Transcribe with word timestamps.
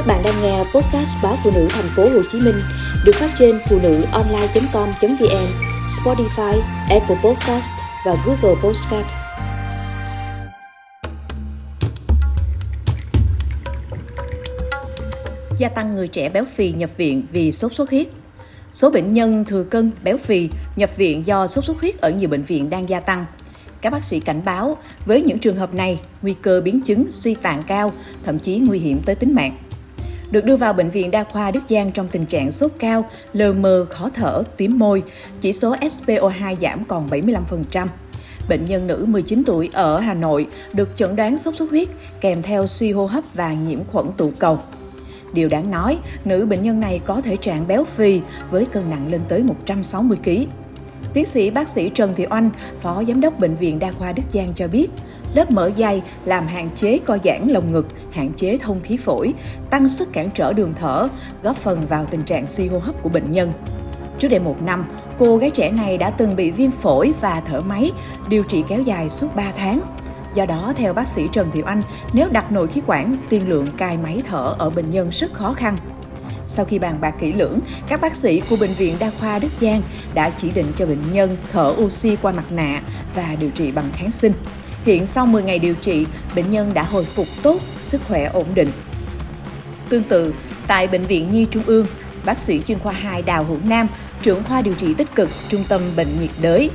Các 0.00 0.06
bạn 0.06 0.22
đang 0.24 0.42
nghe 0.42 0.58
podcast 0.58 1.16
báo 1.22 1.36
phụ 1.44 1.50
nữ 1.54 1.66
thành 1.70 1.88
phố 1.96 2.02
Hồ 2.02 2.22
Chí 2.32 2.40
Minh 2.40 2.54
được 3.04 3.14
phát 3.14 3.30
trên 3.38 3.58
phụ 3.68 3.78
nữ 3.82 4.02
online.com.vn, 4.12 5.46
Spotify, 5.86 6.60
Apple 6.90 7.16
Podcast 7.24 7.72
và 8.06 8.16
Google 8.26 8.60
Podcast. 8.62 9.06
Gia 15.58 15.68
tăng 15.68 15.94
người 15.94 16.08
trẻ 16.08 16.28
béo 16.28 16.44
phì 16.54 16.72
nhập 16.72 16.90
viện 16.96 17.22
vì 17.32 17.52
sốt 17.52 17.72
xuất 17.72 17.90
huyết. 17.90 18.08
Số 18.72 18.90
bệnh 18.90 19.12
nhân 19.12 19.44
thừa 19.44 19.64
cân, 19.64 19.90
béo 20.04 20.16
phì 20.16 20.48
nhập 20.76 20.90
viện 20.96 21.26
do 21.26 21.46
sốt 21.46 21.64
xuất 21.64 21.80
huyết 21.80 22.00
ở 22.00 22.10
nhiều 22.10 22.28
bệnh 22.28 22.42
viện 22.42 22.70
đang 22.70 22.88
gia 22.88 23.00
tăng. 23.00 23.26
Các 23.80 23.92
bác 23.92 24.04
sĩ 24.04 24.20
cảnh 24.20 24.42
báo 24.44 24.76
với 25.06 25.22
những 25.22 25.38
trường 25.38 25.56
hợp 25.56 25.74
này, 25.74 26.00
nguy 26.22 26.34
cơ 26.42 26.60
biến 26.60 26.80
chứng 26.80 27.06
suy 27.10 27.34
tạng 27.34 27.62
cao, 27.62 27.92
thậm 28.24 28.38
chí 28.38 28.58
nguy 28.58 28.78
hiểm 28.78 29.00
tới 29.06 29.14
tính 29.14 29.34
mạng 29.34 29.56
được 30.30 30.44
đưa 30.44 30.56
vào 30.56 30.72
bệnh 30.72 30.90
viện 30.90 31.10
đa 31.10 31.24
khoa 31.24 31.50
Đức 31.50 31.60
Giang 31.68 31.92
trong 31.92 32.08
tình 32.08 32.26
trạng 32.26 32.50
sốt 32.50 32.70
cao, 32.78 33.04
lờ 33.32 33.52
mờ, 33.52 33.86
khó 33.90 34.10
thở, 34.14 34.42
tím 34.56 34.78
môi, 34.78 35.02
chỉ 35.40 35.52
số 35.52 35.74
SPO2 35.76 36.56
giảm 36.60 36.84
còn 36.84 37.08
75%. 37.08 37.86
Bệnh 38.48 38.66
nhân 38.66 38.86
nữ 38.86 39.04
19 39.08 39.42
tuổi 39.46 39.70
ở 39.72 40.00
Hà 40.00 40.14
Nội 40.14 40.46
được 40.72 40.88
chẩn 40.96 41.16
đoán 41.16 41.38
sốt 41.38 41.56
xuất 41.56 41.70
huyết 41.70 41.88
kèm 42.20 42.42
theo 42.42 42.66
suy 42.66 42.92
hô 42.92 43.06
hấp 43.06 43.24
và 43.34 43.52
nhiễm 43.52 43.84
khuẩn 43.84 44.06
tụ 44.16 44.32
cầu. 44.38 44.58
Điều 45.32 45.48
đáng 45.48 45.70
nói, 45.70 45.98
nữ 46.24 46.46
bệnh 46.46 46.62
nhân 46.62 46.80
này 46.80 47.00
có 47.04 47.20
thể 47.20 47.36
trạng 47.36 47.68
béo 47.68 47.84
phì 47.84 48.20
với 48.50 48.66
cân 48.66 48.90
nặng 48.90 49.08
lên 49.10 49.20
tới 49.28 49.42
160 49.42 50.18
kg. 50.24 50.30
Tiến 51.14 51.24
sĩ 51.24 51.50
bác 51.50 51.68
sĩ 51.68 51.88
Trần 51.88 52.14
Thị 52.16 52.26
Oanh, 52.30 52.50
Phó 52.80 53.04
Giám 53.08 53.20
đốc 53.20 53.38
Bệnh 53.38 53.56
viện 53.56 53.78
Đa 53.78 53.92
khoa 53.92 54.12
Đức 54.12 54.22
Giang 54.32 54.52
cho 54.54 54.68
biết, 54.68 54.88
lớp 55.34 55.50
mỡ 55.50 55.70
dày 55.78 56.02
làm 56.24 56.46
hạn 56.46 56.70
chế 56.74 56.98
co 56.98 57.18
giãn 57.24 57.48
lồng 57.48 57.72
ngực, 57.72 57.86
hạn 58.12 58.32
chế 58.36 58.56
thông 58.56 58.80
khí 58.80 58.96
phổi, 58.96 59.32
tăng 59.70 59.88
sức 59.88 60.12
cản 60.12 60.30
trở 60.34 60.52
đường 60.52 60.74
thở, 60.78 61.08
góp 61.42 61.56
phần 61.56 61.86
vào 61.86 62.04
tình 62.04 62.22
trạng 62.22 62.46
suy 62.46 62.68
hô 62.68 62.78
hấp 62.78 63.02
của 63.02 63.08
bệnh 63.08 63.30
nhân. 63.30 63.52
Trước 64.18 64.28
đây 64.28 64.40
một 64.40 64.62
năm, 64.62 64.84
cô 65.18 65.36
gái 65.36 65.50
trẻ 65.50 65.70
này 65.70 65.98
đã 65.98 66.10
từng 66.10 66.36
bị 66.36 66.50
viêm 66.50 66.70
phổi 66.70 67.12
và 67.20 67.42
thở 67.46 67.60
máy, 67.60 67.90
điều 68.28 68.42
trị 68.42 68.64
kéo 68.68 68.82
dài 68.82 69.08
suốt 69.08 69.36
3 69.36 69.52
tháng. 69.56 69.80
Do 70.34 70.46
đó, 70.46 70.72
theo 70.76 70.92
bác 70.92 71.08
sĩ 71.08 71.22
Trần 71.32 71.50
Thiệu 71.50 71.64
Anh, 71.64 71.82
nếu 72.12 72.28
đặt 72.28 72.52
nội 72.52 72.68
khí 72.68 72.80
quản, 72.86 73.16
tiên 73.28 73.48
lượng 73.48 73.66
cai 73.76 73.96
máy 73.96 74.22
thở 74.28 74.54
ở 74.58 74.70
bệnh 74.70 74.90
nhân 74.90 75.10
rất 75.12 75.32
khó 75.32 75.52
khăn. 75.52 75.76
Sau 76.46 76.64
khi 76.64 76.78
bàn 76.78 76.98
bạc 77.00 77.14
kỹ 77.20 77.32
lưỡng, 77.32 77.58
các 77.88 78.00
bác 78.00 78.16
sĩ 78.16 78.42
của 78.50 78.56
Bệnh 78.60 78.74
viện 78.74 78.96
Đa 78.98 79.10
khoa 79.20 79.38
Đức 79.38 79.48
Giang 79.60 79.82
đã 80.14 80.30
chỉ 80.30 80.50
định 80.50 80.72
cho 80.76 80.86
bệnh 80.86 81.12
nhân 81.12 81.36
thở 81.52 81.74
oxy 81.78 82.16
qua 82.22 82.32
mặt 82.32 82.52
nạ 82.52 82.82
và 83.14 83.36
điều 83.40 83.50
trị 83.50 83.70
bằng 83.70 83.90
kháng 83.92 84.10
sinh. 84.10 84.32
Hiện 84.84 85.06
sau 85.06 85.26
10 85.26 85.42
ngày 85.42 85.58
điều 85.58 85.74
trị, 85.74 86.06
bệnh 86.36 86.50
nhân 86.50 86.74
đã 86.74 86.82
hồi 86.82 87.04
phục 87.04 87.26
tốt, 87.42 87.60
sức 87.82 88.00
khỏe 88.08 88.24
ổn 88.24 88.46
định. 88.54 88.68
Tương 89.88 90.02
tự, 90.02 90.34
tại 90.66 90.86
Bệnh 90.86 91.02
viện 91.02 91.32
Nhi 91.32 91.46
Trung 91.50 91.62
ương, 91.66 91.86
bác 92.24 92.40
sĩ 92.40 92.60
chuyên 92.66 92.78
khoa 92.78 92.92
2 92.92 93.22
Đào 93.22 93.44
Hữu 93.44 93.58
Nam, 93.64 93.88
trưởng 94.22 94.44
khoa 94.44 94.62
điều 94.62 94.74
trị 94.74 94.94
tích 94.94 95.14
cực 95.14 95.30
Trung 95.48 95.64
tâm 95.68 95.80
Bệnh 95.96 96.20
nhiệt 96.20 96.30
đới, 96.40 96.70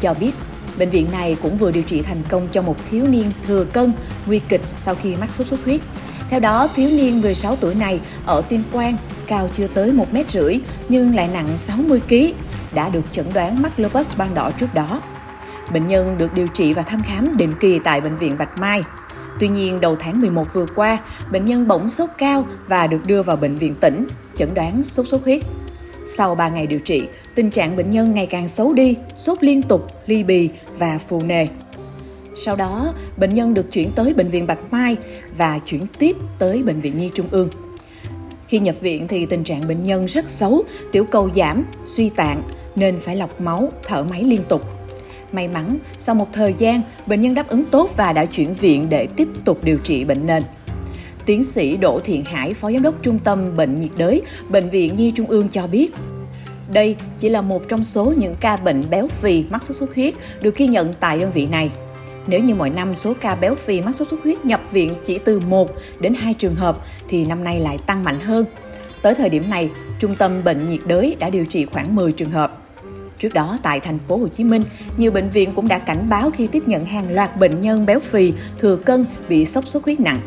cho 0.00 0.14
biết 0.14 0.30
bệnh 0.78 0.90
viện 0.90 1.06
này 1.12 1.36
cũng 1.42 1.58
vừa 1.58 1.70
điều 1.72 1.82
trị 1.82 2.02
thành 2.02 2.22
công 2.28 2.48
cho 2.52 2.62
một 2.62 2.76
thiếu 2.90 3.06
niên 3.06 3.32
thừa 3.46 3.64
cân, 3.64 3.92
nguy 4.26 4.40
kịch 4.48 4.62
sau 4.64 4.94
khi 4.94 5.16
mắc 5.16 5.34
sốt 5.34 5.46
xuất 5.46 5.64
huyết. 5.64 5.80
Theo 6.30 6.40
đó, 6.40 6.68
thiếu 6.76 6.90
niên 6.90 7.20
16 7.20 7.56
tuổi 7.56 7.74
này 7.74 8.00
ở 8.26 8.42
Tuyên 8.48 8.62
Quang, 8.72 8.96
cao 9.26 9.50
chưa 9.54 9.66
tới 9.66 9.92
1 9.92 10.12
mét 10.12 10.30
rưỡi 10.30 10.54
nhưng 10.88 11.14
lại 11.14 11.28
nặng 11.32 11.48
60 11.58 12.00
kg, 12.08 12.14
đã 12.74 12.88
được 12.88 13.04
chẩn 13.12 13.26
đoán 13.34 13.62
mắc 13.62 13.80
lupus 13.80 14.16
ban 14.16 14.34
đỏ 14.34 14.50
trước 14.50 14.74
đó. 14.74 15.02
Bệnh 15.72 15.86
nhân 15.86 16.18
được 16.18 16.34
điều 16.34 16.46
trị 16.46 16.72
và 16.72 16.82
thăm 16.82 17.02
khám 17.02 17.36
định 17.36 17.54
kỳ 17.60 17.78
tại 17.84 18.00
Bệnh 18.00 18.16
viện 18.16 18.36
Bạch 18.38 18.58
Mai. 18.58 18.82
Tuy 19.40 19.48
nhiên, 19.48 19.80
đầu 19.80 19.96
tháng 20.00 20.20
11 20.20 20.54
vừa 20.54 20.66
qua, 20.74 20.98
bệnh 21.32 21.44
nhân 21.44 21.68
bỗng 21.68 21.90
sốt 21.90 22.10
cao 22.18 22.46
và 22.68 22.86
được 22.86 23.06
đưa 23.06 23.22
vào 23.22 23.36
bệnh 23.36 23.58
viện 23.58 23.74
tỉnh, 23.80 24.06
chẩn 24.36 24.54
đoán 24.54 24.84
sốt 24.84 25.08
xuất 25.08 25.24
huyết. 25.24 25.42
Sau 26.08 26.34
3 26.34 26.48
ngày 26.48 26.66
điều 26.66 26.78
trị, 26.78 27.02
tình 27.34 27.50
trạng 27.50 27.76
bệnh 27.76 27.90
nhân 27.90 28.14
ngày 28.14 28.26
càng 28.26 28.48
xấu 28.48 28.72
đi, 28.72 28.96
sốt 29.16 29.44
liên 29.44 29.62
tục, 29.62 29.86
ly 30.06 30.22
bì 30.22 30.50
và 30.78 30.98
phù 31.08 31.22
nề. 31.22 31.46
Sau 32.44 32.56
đó, 32.56 32.92
bệnh 33.16 33.34
nhân 33.34 33.54
được 33.54 33.72
chuyển 33.72 33.92
tới 33.92 34.14
Bệnh 34.14 34.28
viện 34.28 34.46
Bạch 34.46 34.72
Mai 34.72 34.96
và 35.36 35.58
chuyển 35.66 35.86
tiếp 35.98 36.16
tới 36.38 36.62
Bệnh 36.62 36.80
viện 36.80 36.98
Nhi 36.98 37.10
Trung 37.14 37.26
ương. 37.30 37.48
Khi 38.48 38.58
nhập 38.58 38.74
viện 38.80 39.08
thì 39.08 39.26
tình 39.26 39.44
trạng 39.44 39.68
bệnh 39.68 39.82
nhân 39.82 40.06
rất 40.06 40.28
xấu, 40.28 40.64
tiểu 40.92 41.04
cầu 41.04 41.30
giảm, 41.36 41.64
suy 41.84 42.08
tạng 42.08 42.42
nên 42.76 43.00
phải 43.00 43.16
lọc 43.16 43.40
máu, 43.40 43.72
thở 43.84 44.04
máy 44.10 44.22
liên 44.22 44.40
tục. 44.48 44.62
May 45.32 45.48
mắn, 45.48 45.78
sau 45.98 46.14
một 46.14 46.28
thời 46.32 46.54
gian, 46.58 46.82
bệnh 47.06 47.20
nhân 47.20 47.34
đáp 47.34 47.48
ứng 47.48 47.64
tốt 47.64 47.90
và 47.96 48.12
đã 48.12 48.24
chuyển 48.24 48.54
viện 48.54 48.86
để 48.88 49.06
tiếp 49.16 49.28
tục 49.44 49.58
điều 49.64 49.78
trị 49.78 50.04
bệnh 50.04 50.26
nền. 50.26 50.42
Tiến 51.26 51.44
sĩ 51.44 51.76
Đỗ 51.76 52.00
Thiện 52.04 52.24
Hải, 52.24 52.54
Phó 52.54 52.70
Giám 52.72 52.82
đốc 52.82 52.94
Trung 53.02 53.18
tâm 53.18 53.56
Bệnh 53.56 53.80
nhiệt 53.80 53.90
đới, 53.96 54.22
Bệnh 54.48 54.70
viện 54.70 54.94
Nhi 54.94 55.12
Trung 55.16 55.26
ương 55.26 55.48
cho 55.48 55.66
biết, 55.66 55.92
đây 56.72 56.96
chỉ 57.18 57.28
là 57.28 57.40
một 57.40 57.68
trong 57.68 57.84
số 57.84 58.14
những 58.16 58.34
ca 58.40 58.56
bệnh 58.56 58.90
béo 58.90 59.08
phì 59.08 59.44
mắc 59.50 59.62
sốt 59.62 59.76
xuất 59.76 59.94
huyết 59.94 60.14
được 60.40 60.56
ghi 60.56 60.66
nhận 60.66 60.94
tại 61.00 61.20
đơn 61.20 61.32
vị 61.32 61.46
này. 61.46 61.70
Nếu 62.26 62.40
như 62.40 62.54
mỗi 62.54 62.70
năm 62.70 62.94
số 62.94 63.14
ca 63.20 63.34
béo 63.34 63.54
phì 63.54 63.80
mắc 63.80 63.94
sốt 63.94 64.08
xuất 64.08 64.22
huyết 64.22 64.44
nhập 64.44 64.60
viện 64.72 64.94
chỉ 65.06 65.18
từ 65.18 65.40
1 65.40 65.70
đến 66.00 66.14
2 66.14 66.34
trường 66.34 66.54
hợp 66.54 66.78
thì 67.08 67.24
năm 67.24 67.44
nay 67.44 67.60
lại 67.60 67.78
tăng 67.86 68.04
mạnh 68.04 68.20
hơn. 68.20 68.44
Tới 69.02 69.14
thời 69.14 69.28
điểm 69.28 69.50
này, 69.50 69.70
Trung 69.98 70.16
tâm 70.16 70.44
Bệnh 70.44 70.70
nhiệt 70.70 70.80
đới 70.86 71.16
đã 71.18 71.30
điều 71.30 71.44
trị 71.44 71.66
khoảng 71.66 71.94
10 71.94 72.12
trường 72.12 72.30
hợp. 72.30 72.58
Trước 73.20 73.34
đó 73.34 73.58
tại 73.62 73.80
thành 73.80 73.98
phố 74.08 74.16
Hồ 74.16 74.28
Chí 74.28 74.44
Minh, 74.44 74.64
nhiều 74.96 75.10
bệnh 75.10 75.30
viện 75.30 75.52
cũng 75.56 75.68
đã 75.68 75.78
cảnh 75.78 76.08
báo 76.08 76.30
khi 76.30 76.46
tiếp 76.46 76.62
nhận 76.66 76.84
hàng 76.84 77.14
loạt 77.14 77.36
bệnh 77.36 77.60
nhân 77.60 77.86
béo 77.86 78.00
phì, 78.00 78.32
thừa 78.58 78.76
cân 78.76 79.06
bị 79.28 79.46
sốc 79.46 79.68
xuất 79.68 79.84
huyết 79.84 80.00
nặng. 80.00 80.20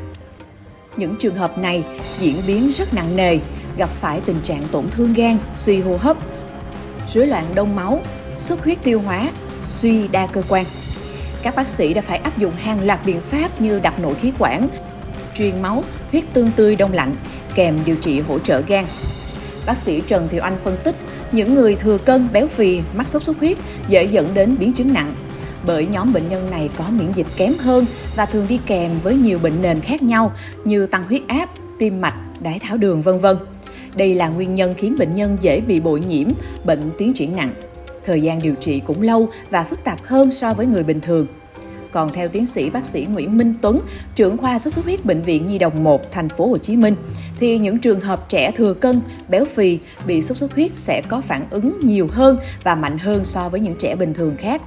Những 0.97 1.15
trường 1.19 1.35
hợp 1.35 1.57
này 1.57 1.83
diễn 2.19 2.35
biến 2.47 2.71
rất 2.71 2.93
nặng 2.93 3.15
nề, 3.15 3.39
gặp 3.77 3.89
phải 3.89 4.21
tình 4.25 4.41
trạng 4.43 4.63
tổn 4.71 4.89
thương 4.89 5.13
gan, 5.13 5.37
suy 5.55 5.81
hô 5.81 5.97
hấp, 5.97 6.17
rối 7.13 7.27
loạn 7.27 7.45
đông 7.55 7.75
máu, 7.75 8.01
xuất 8.37 8.63
huyết 8.63 8.83
tiêu 8.83 9.01
hóa, 9.01 9.31
suy 9.65 10.07
đa 10.07 10.27
cơ 10.27 10.41
quan. 10.49 10.65
Các 11.43 11.55
bác 11.55 11.69
sĩ 11.69 11.93
đã 11.93 12.01
phải 12.01 12.17
áp 12.17 12.37
dụng 12.37 12.53
hàng 12.57 12.85
loạt 12.85 12.99
biện 13.05 13.19
pháp 13.19 13.61
như 13.61 13.79
đặt 13.79 13.99
nội 13.99 14.15
khí 14.15 14.31
quản, 14.39 14.67
truyền 15.35 15.61
máu, 15.61 15.83
huyết 16.11 16.23
tương 16.33 16.51
tươi 16.51 16.75
đông 16.75 16.93
lạnh, 16.93 17.15
kèm 17.55 17.79
điều 17.85 17.95
trị 17.95 18.19
hỗ 18.19 18.39
trợ 18.39 18.61
gan. 18.67 18.85
Bác 19.65 19.77
sĩ 19.77 20.01
Trần 20.07 20.29
Thiệu 20.29 20.41
Anh 20.41 20.57
phân 20.63 20.77
tích 20.83 20.95
những 21.33 21.55
người 21.55 21.75
thừa 21.75 21.97
cân, 21.97 22.27
béo 22.33 22.47
phì, 22.47 22.79
mắc 22.95 23.09
sốt 23.09 23.23
xuất 23.23 23.39
huyết 23.39 23.57
dễ 23.87 24.03
dẫn 24.03 24.33
đến 24.33 24.55
biến 24.59 24.73
chứng 24.73 24.93
nặng. 24.93 25.15
Bởi 25.65 25.87
nhóm 25.87 26.13
bệnh 26.13 26.29
nhân 26.29 26.51
này 26.51 26.69
có 26.77 26.85
miễn 26.89 27.11
dịch 27.11 27.27
kém 27.37 27.53
hơn 27.59 27.85
và 28.15 28.25
thường 28.25 28.45
đi 28.49 28.59
kèm 28.65 28.91
với 29.03 29.15
nhiều 29.15 29.39
bệnh 29.39 29.61
nền 29.61 29.81
khác 29.81 30.03
nhau 30.03 30.31
như 30.65 30.85
tăng 30.85 31.03
huyết 31.03 31.21
áp, 31.27 31.49
tim 31.79 32.01
mạch, 32.01 32.15
đái 32.39 32.59
tháo 32.59 32.77
đường 32.77 33.01
vân 33.01 33.19
vân. 33.19 33.37
Đây 33.95 34.15
là 34.15 34.27
nguyên 34.27 34.55
nhân 34.55 34.73
khiến 34.77 34.95
bệnh 34.99 35.15
nhân 35.15 35.37
dễ 35.41 35.61
bị 35.61 35.79
bội 35.79 35.99
nhiễm, 35.99 36.27
bệnh 36.65 36.91
tiến 36.97 37.13
triển 37.13 37.35
nặng. 37.35 37.53
Thời 38.05 38.21
gian 38.21 38.41
điều 38.41 38.55
trị 38.55 38.79
cũng 38.79 39.01
lâu 39.01 39.29
và 39.49 39.63
phức 39.63 39.83
tạp 39.83 40.03
hơn 40.03 40.31
so 40.31 40.53
với 40.53 40.65
người 40.65 40.83
bình 40.83 41.01
thường. 41.01 41.27
Còn 41.91 42.09
theo 42.13 42.27
tiến 42.27 42.45
sĩ 42.45 42.69
bác 42.69 42.85
sĩ 42.85 43.05
Nguyễn 43.05 43.37
Minh 43.37 43.53
Tuấn, 43.61 43.79
trưởng 44.15 44.37
khoa 44.37 44.59
sốt 44.59 44.73
xuất 44.73 44.85
huyết 44.85 45.05
bệnh 45.05 45.21
viện 45.21 45.47
Nhi 45.47 45.57
đồng 45.57 45.83
1 45.83 46.11
thành 46.11 46.29
phố 46.29 46.47
Hồ 46.47 46.57
Chí 46.57 46.75
Minh, 46.75 46.95
thì 47.43 47.57
những 47.57 47.79
trường 47.79 47.99
hợp 47.99 48.29
trẻ 48.29 48.51
thừa 48.51 48.73
cân, 48.73 49.01
béo 49.29 49.45
phì 49.45 49.79
bị 50.07 50.21
sốt 50.21 50.37
xuất 50.37 50.53
huyết 50.53 50.75
sẽ 50.75 51.01
có 51.07 51.21
phản 51.21 51.45
ứng 51.49 51.79
nhiều 51.81 52.07
hơn 52.11 52.37
và 52.63 52.75
mạnh 52.75 52.97
hơn 52.97 53.25
so 53.25 53.49
với 53.49 53.59
những 53.59 53.75
trẻ 53.79 53.95
bình 53.95 54.13
thường 54.13 54.35
khác. 54.37 54.61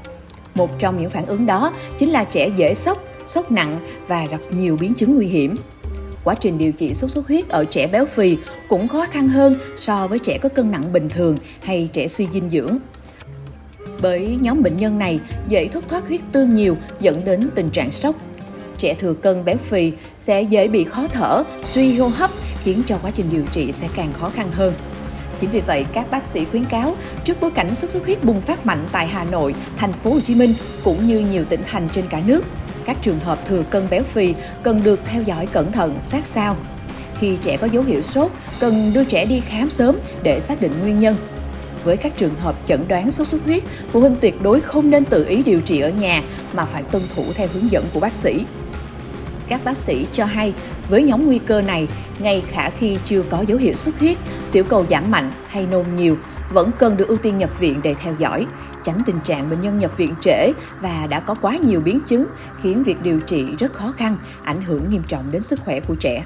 Một 0.54 0.78
trong 0.78 1.00
những 1.00 1.10
phản 1.10 1.26
ứng 1.26 1.46
đó 1.46 1.72
chính 1.98 2.10
là 2.10 2.24
trẻ 2.24 2.50
dễ 2.56 2.74
sốc, 2.74 3.04
sốc 3.26 3.52
nặng 3.52 3.80
và 4.08 4.26
gặp 4.30 4.38
nhiều 4.50 4.76
biến 4.80 4.94
chứng 4.94 5.16
nguy 5.16 5.26
hiểm. 5.26 5.56
Quá 6.24 6.34
trình 6.40 6.58
điều 6.58 6.72
trị 6.72 6.94
sốt 6.94 7.10
xuất 7.10 7.28
huyết 7.28 7.48
ở 7.48 7.64
trẻ 7.64 7.86
béo 7.86 8.06
phì 8.06 8.36
cũng 8.68 8.88
khó 8.88 9.06
khăn 9.10 9.28
hơn 9.28 9.54
so 9.76 10.06
với 10.06 10.18
trẻ 10.18 10.38
có 10.38 10.48
cân 10.48 10.70
nặng 10.70 10.92
bình 10.92 11.08
thường 11.08 11.38
hay 11.60 11.88
trẻ 11.92 12.08
suy 12.08 12.28
dinh 12.32 12.50
dưỡng 12.50 12.78
bởi 14.02 14.38
nhóm 14.40 14.62
bệnh 14.62 14.76
nhân 14.76 14.98
này 14.98 15.20
dễ 15.48 15.68
thất 15.68 15.84
thoát 15.88 16.08
huyết 16.08 16.20
tương 16.32 16.54
nhiều 16.54 16.76
dẫn 17.00 17.24
đến 17.24 17.50
tình 17.54 17.70
trạng 17.70 17.92
sốc. 17.92 18.16
Trẻ 18.78 18.94
thừa 18.94 19.14
cân 19.14 19.44
béo 19.44 19.56
phì 19.56 19.92
sẽ 20.18 20.42
dễ 20.42 20.68
bị 20.68 20.84
khó 20.84 21.06
thở, 21.12 21.42
suy 21.64 21.98
hô 21.98 22.08
hấp 22.08 22.30
khiến 22.66 22.82
cho 22.86 22.98
quá 23.02 23.10
trình 23.10 23.26
điều 23.30 23.42
trị 23.52 23.72
sẽ 23.72 23.88
càng 23.96 24.12
khó 24.12 24.30
khăn 24.30 24.52
hơn. 24.52 24.74
Chính 25.40 25.50
vì 25.50 25.60
vậy, 25.60 25.84
các 25.92 26.10
bác 26.10 26.26
sĩ 26.26 26.44
khuyến 26.44 26.64
cáo 26.64 26.96
trước 27.24 27.40
bối 27.40 27.50
cảnh 27.50 27.74
sốt 27.74 27.90
xuất 27.90 28.04
huyết 28.04 28.24
bùng 28.24 28.40
phát 28.40 28.66
mạnh 28.66 28.88
tại 28.92 29.06
Hà 29.06 29.24
Nội, 29.24 29.54
thành 29.76 29.92
phố 29.92 30.10
Hồ 30.10 30.20
Chí 30.20 30.34
Minh 30.34 30.54
cũng 30.84 31.08
như 31.08 31.20
nhiều 31.20 31.44
tỉnh 31.44 31.60
thành 31.66 31.88
trên 31.92 32.06
cả 32.06 32.20
nước, 32.26 32.44
các 32.84 32.96
trường 33.02 33.20
hợp 33.20 33.46
thừa 33.46 33.62
cân 33.62 33.86
béo 33.90 34.02
phì 34.02 34.34
cần 34.62 34.82
được 34.82 35.00
theo 35.04 35.22
dõi 35.22 35.46
cẩn 35.46 35.72
thận 35.72 35.98
sát 36.02 36.26
sao. 36.26 36.56
Khi 37.18 37.36
trẻ 37.36 37.56
có 37.56 37.66
dấu 37.66 37.82
hiệu 37.82 38.02
sốt, 38.02 38.30
cần 38.60 38.92
đưa 38.94 39.04
trẻ 39.04 39.24
đi 39.24 39.40
khám 39.40 39.70
sớm 39.70 39.96
để 40.22 40.40
xác 40.40 40.60
định 40.60 40.72
nguyên 40.82 40.98
nhân 40.98 41.16
với 41.84 41.96
các 41.96 42.16
trường 42.16 42.34
hợp 42.34 42.56
chẩn 42.66 42.88
đoán 42.88 43.10
sốt 43.10 43.28
xuất 43.28 43.44
huyết, 43.44 43.62
phụ 43.92 44.00
huynh 44.00 44.16
tuyệt 44.20 44.42
đối 44.42 44.60
không 44.60 44.90
nên 44.90 45.04
tự 45.04 45.26
ý 45.28 45.42
điều 45.42 45.60
trị 45.60 45.80
ở 45.80 45.90
nhà 45.90 46.22
mà 46.54 46.64
phải 46.64 46.82
tuân 46.82 47.02
thủ 47.14 47.24
theo 47.34 47.48
hướng 47.52 47.70
dẫn 47.70 47.84
của 47.94 48.00
bác 48.00 48.16
sĩ. 48.16 48.44
Các 49.48 49.60
bác 49.64 49.76
sĩ 49.76 50.06
cho 50.12 50.24
hay, 50.24 50.54
với 50.88 51.02
nhóm 51.02 51.26
nguy 51.26 51.38
cơ 51.38 51.62
này, 51.62 51.88
ngay 52.18 52.42
khả 52.50 52.70
khi 52.70 52.98
chưa 53.04 53.22
có 53.30 53.44
dấu 53.48 53.58
hiệu 53.58 53.74
xuất 53.74 53.98
huyết, 53.98 54.18
tiểu 54.52 54.64
cầu 54.64 54.86
giảm 54.90 55.10
mạnh 55.10 55.32
hay 55.48 55.66
nôn 55.66 55.86
nhiều, 55.96 56.16
vẫn 56.52 56.70
cần 56.78 56.96
được 56.96 57.08
ưu 57.08 57.18
tiên 57.18 57.36
nhập 57.36 57.58
viện 57.58 57.80
để 57.82 57.94
theo 57.94 58.14
dõi, 58.18 58.46
tránh 58.84 59.02
tình 59.06 59.20
trạng 59.20 59.50
bệnh 59.50 59.60
nhân 59.60 59.78
nhập 59.78 59.96
viện 59.96 60.14
trễ 60.20 60.52
và 60.80 61.06
đã 61.10 61.20
có 61.20 61.34
quá 61.34 61.56
nhiều 61.56 61.80
biến 61.80 62.00
chứng 62.06 62.26
khiến 62.62 62.82
việc 62.82 63.02
điều 63.02 63.20
trị 63.20 63.44
rất 63.58 63.72
khó 63.72 63.92
khăn, 63.92 64.16
ảnh 64.44 64.62
hưởng 64.62 64.90
nghiêm 64.90 65.02
trọng 65.08 65.32
đến 65.32 65.42
sức 65.42 65.60
khỏe 65.64 65.80
của 65.80 65.94
trẻ. 65.94 66.24